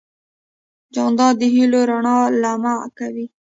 [0.93, 3.25] جانداد د هېلو رڼا لمع کوي.